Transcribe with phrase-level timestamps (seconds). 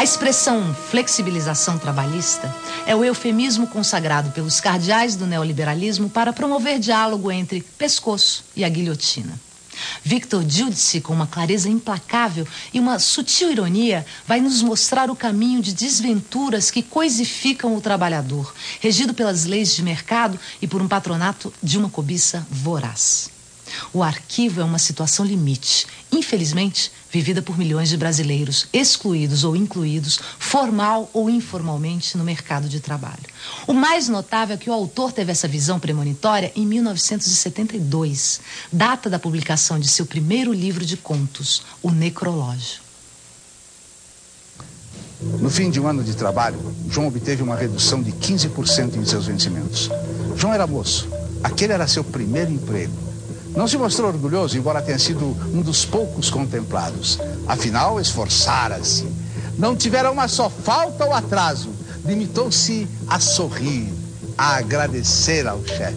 [0.00, 2.50] A expressão flexibilização trabalhista
[2.86, 8.68] é o eufemismo consagrado pelos cardeais do neoliberalismo para promover diálogo entre pescoço e a
[8.70, 9.38] guilhotina.
[10.02, 15.60] Victor Giudice, com uma clareza implacável e uma sutil ironia, vai nos mostrar o caminho
[15.60, 21.52] de desventuras que coisificam o trabalhador, regido pelas leis de mercado e por um patronato
[21.62, 23.28] de uma cobiça voraz.
[23.92, 30.20] O arquivo é uma situação limite, infelizmente vivida por milhões de brasileiros, excluídos ou incluídos,
[30.38, 33.18] formal ou informalmente, no mercado de trabalho.
[33.66, 38.40] O mais notável é que o autor teve essa visão premonitória em 1972,
[38.72, 42.80] data da publicação de seu primeiro livro de contos, O Necrológio.
[45.20, 49.26] No fim de um ano de trabalho, João obteve uma redução de 15% em seus
[49.26, 49.90] vencimentos.
[50.34, 51.08] João era moço.
[51.42, 53.09] Aquele era seu primeiro emprego.
[53.54, 57.18] Não se mostrou orgulhoso, embora tenha sido um dos poucos contemplados.
[57.48, 59.06] Afinal, esforçara-se.
[59.58, 61.70] Não tivera uma só falta ou atraso.
[62.04, 63.92] Limitou-se a sorrir,
[64.38, 65.96] a agradecer ao chefe.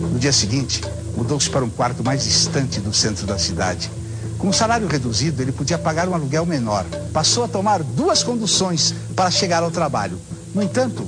[0.00, 0.80] No dia seguinte,
[1.16, 3.90] mudou-se para um quarto mais distante do centro da cidade.
[4.38, 6.84] Com um salário reduzido, ele podia pagar um aluguel menor.
[7.12, 10.18] Passou a tomar duas conduções para chegar ao trabalho.
[10.54, 11.06] No entanto,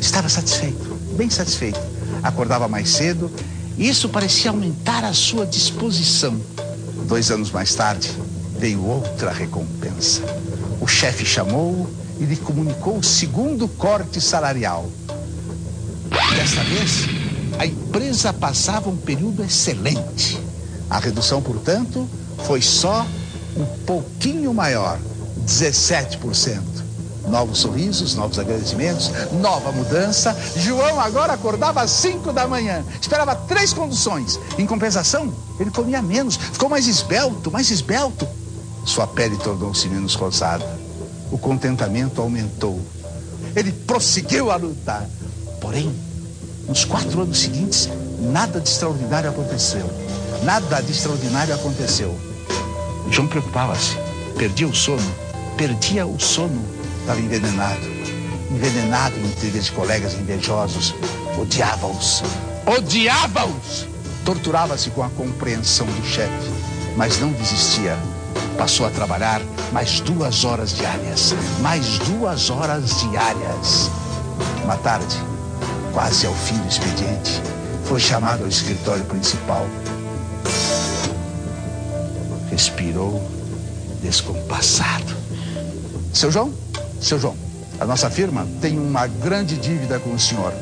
[0.00, 1.91] estava satisfeito, bem satisfeito
[2.22, 3.30] acordava mais cedo,
[3.76, 6.40] e isso parecia aumentar a sua disposição.
[7.06, 8.10] Dois anos mais tarde,
[8.58, 10.22] veio outra recompensa.
[10.80, 11.88] O chefe chamou-o
[12.20, 14.88] e lhe comunicou o segundo corte salarial.
[16.36, 17.06] Desta vez,
[17.58, 20.38] a empresa passava um período excelente.
[20.88, 22.08] A redução, portanto,
[22.44, 23.06] foi só
[23.56, 24.98] um pouquinho maior,
[25.46, 26.71] 17%
[27.28, 30.36] novos sorrisos, novos agradecimentos, nova mudança.
[30.56, 34.38] João agora acordava às 5 da manhã, esperava três conduções.
[34.58, 38.26] Em compensação, ele comia menos, ficou mais esbelto, mais esbelto.
[38.84, 40.66] Sua pele tornou-se menos rosada.
[41.30, 42.80] O contentamento aumentou.
[43.54, 45.06] Ele prosseguiu a lutar.
[45.60, 45.94] Porém,
[46.66, 47.88] nos quatro anos seguintes,
[48.18, 49.88] nada de extraordinário aconteceu.
[50.42, 52.18] Nada de extraordinário aconteceu.
[53.10, 53.96] João preocupava-se,
[54.36, 55.12] perdia o sono,
[55.56, 57.80] perdia o sono estava envenenado.
[58.50, 60.94] Envenenado no trilha de colegas invejosos.
[61.38, 62.22] Odiava-os.
[62.66, 63.86] Odiava-os!
[64.24, 66.50] Torturava-se com a compreensão do chefe,
[66.96, 67.98] mas não desistia.
[68.56, 69.42] Passou a trabalhar
[69.72, 71.34] mais duas horas diárias.
[71.60, 73.90] Mais duas horas diárias.
[74.62, 75.16] Uma tarde,
[75.92, 77.42] quase ao fim do expediente,
[77.84, 79.66] foi chamado ao escritório principal.
[82.50, 83.28] Respirou
[84.02, 85.16] descompassado.
[86.12, 86.52] Seu João?
[87.02, 87.36] Seu João,
[87.80, 90.52] a nossa firma tem uma grande dívida com o senhor.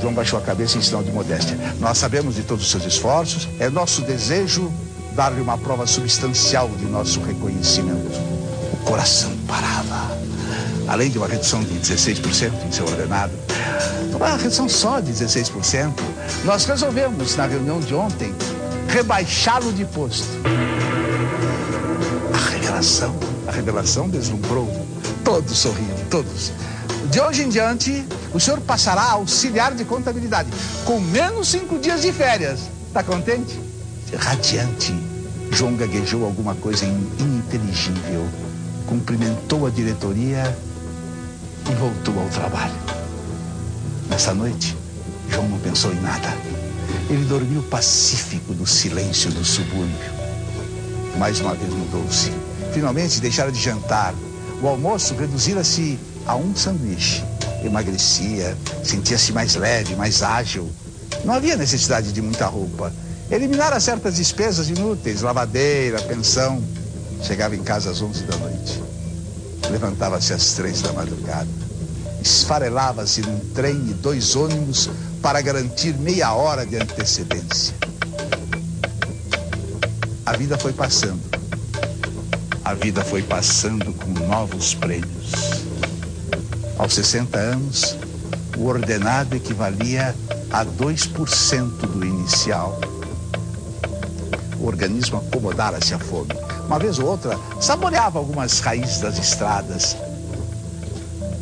[0.00, 1.54] João baixou a cabeça em sinal de modéstia.
[1.78, 4.72] Nós sabemos de todos os seus esforços, é nosso desejo
[5.14, 8.18] dar-lhe uma prova substancial de nosso reconhecimento.
[8.72, 10.16] O coração parava.
[10.88, 13.32] Além de uma redução de 16% em seu ordenado,
[14.14, 15.92] uma redução só de 16%,
[16.44, 18.34] nós resolvemos, na reunião de ontem,
[18.88, 20.26] rebaixá-lo de posto.
[22.32, 23.14] A revelação,
[23.46, 24.85] a revelação deslumbrou
[25.36, 26.50] Todos sorriam, todos.
[27.10, 30.48] De hoje em diante, o senhor passará a auxiliar de contabilidade,
[30.82, 32.60] com menos cinco dias de férias.
[32.88, 33.60] Está contente?
[34.16, 34.94] Radiante.
[35.52, 38.26] João gaguejou alguma coisa ininteligível,
[38.86, 40.56] cumprimentou a diretoria
[41.70, 42.72] e voltou ao trabalho.
[44.08, 44.74] Nessa noite,
[45.28, 46.34] João não pensou em nada.
[47.10, 50.12] Ele dormiu pacífico no silêncio do subúrbio.
[51.18, 52.32] Mais uma vez mudou-se.
[52.72, 54.14] Finalmente deixara de jantar,
[54.62, 57.24] o almoço reduzira-se a um sanduíche.
[57.62, 60.70] Emagrecia, sentia-se mais leve, mais ágil.
[61.24, 62.92] Não havia necessidade de muita roupa.
[63.30, 66.62] Eliminara certas despesas inúteis, lavadeira, pensão.
[67.22, 68.82] Chegava em casa às 11 da noite.
[69.70, 71.48] Levantava-se às três da madrugada.
[72.22, 74.88] Esfarelava-se num trem e dois ônibus
[75.20, 77.74] para garantir meia hora de antecedência.
[80.24, 81.20] A vida foi passando
[82.66, 85.30] a vida foi passando com novos prêmios.
[86.76, 87.96] Aos 60 anos,
[88.58, 90.12] o ordenado equivalia
[90.50, 92.80] a 2% do inicial.
[94.58, 96.32] O organismo acomodara-se à fome.
[96.66, 99.96] Uma vez ou outra, saboreava algumas raízes das estradas.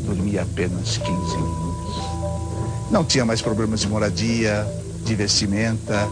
[0.04, 2.90] Dormia apenas 15 minutos.
[2.90, 4.66] Não tinha mais problemas de moradia,
[5.06, 6.06] de vestimenta.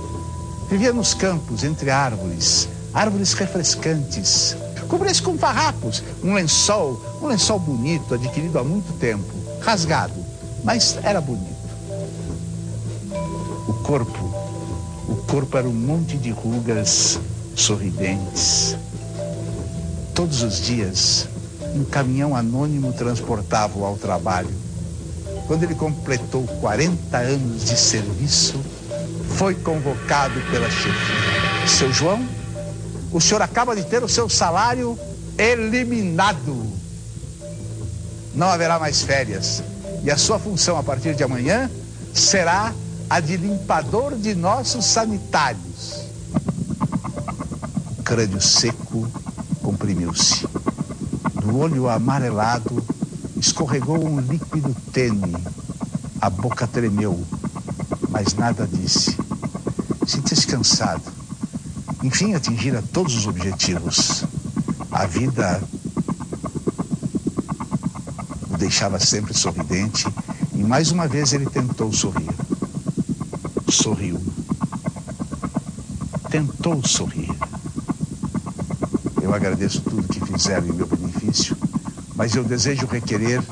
[0.70, 4.56] Vivia nos campos, entre árvores, árvores refrescantes,
[4.92, 9.24] Cobria-se com farrapos, um lençol, um lençol bonito, adquirido há muito tempo,
[9.62, 10.12] rasgado,
[10.62, 11.56] mas era bonito.
[13.66, 14.22] O corpo,
[15.08, 17.18] o corpo era um monte de rugas
[17.56, 18.76] sorridentes.
[20.14, 21.26] Todos os dias,
[21.74, 24.50] um caminhão anônimo transportava-o ao trabalho.
[25.46, 28.60] Quando ele completou 40 anos de serviço,
[29.38, 31.66] foi convocado pela chefia.
[31.66, 32.22] Seu João,
[33.12, 34.98] o senhor acaba de ter o seu salário
[35.36, 36.66] eliminado.
[38.34, 39.62] Não haverá mais férias.
[40.02, 41.70] E a sua função a partir de amanhã
[42.14, 42.72] será
[43.08, 46.06] a de limpador de nossos sanitários.
[47.98, 49.06] O crânio seco
[49.62, 50.46] comprimiu-se.
[51.40, 52.82] Do olho amarelado
[53.36, 55.36] escorregou um líquido tênue.
[56.20, 57.22] A boca tremeu,
[58.08, 59.16] mas nada disse.
[60.06, 61.21] Sentia-se cansado.
[62.02, 64.24] Enfim, atingira todos os objetivos.
[64.90, 65.62] A vida
[68.50, 70.06] o deixava sempre sorridente
[70.52, 72.28] e mais uma vez ele tentou sorrir.
[73.68, 74.20] Sorriu.
[76.28, 77.30] Tentou sorrir.
[79.22, 81.56] Eu agradeço tudo que fizeram em meu benefício,
[82.16, 83.42] mas eu desejo requerer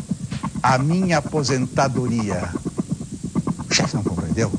[0.63, 2.51] a minha aposentadoria.
[3.71, 4.53] O chefe não compreendeu?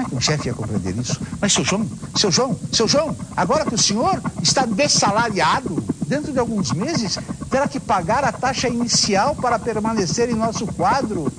[0.00, 1.20] Como é que um chefe ia compreender isso?
[1.40, 1.86] Mas, seu João,
[2.16, 7.18] seu João, seu João, agora que o senhor está dessalariado, dentro de alguns meses,
[7.50, 11.30] terá que pagar a taxa inicial para permanecer em nosso quadro.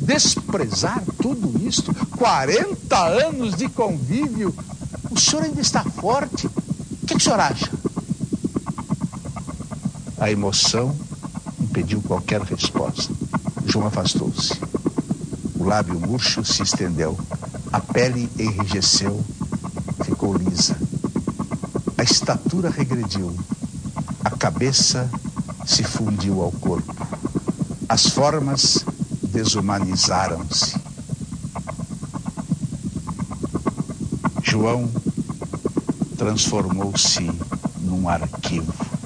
[0.00, 4.52] Desprezar tudo isto, 40 anos de convívio.
[5.10, 6.46] O senhor ainda está forte.
[6.46, 7.70] O que, que o senhor acha?
[10.18, 10.96] A emoção
[11.60, 13.12] impediu qualquer resposta.
[13.66, 14.58] João afastou-se.
[15.54, 17.16] O lábio murcho se estendeu.
[17.72, 19.22] A pele enrijeceu,
[20.02, 20.76] ficou lisa.
[21.98, 23.34] A estatura regrediu.
[24.24, 25.08] A cabeça
[25.66, 26.94] se fundiu ao corpo.
[27.88, 28.84] As formas
[29.22, 30.80] desumanizaram-se.
[34.42, 34.90] João
[36.16, 37.30] transformou-se
[37.80, 38.97] num arquivo.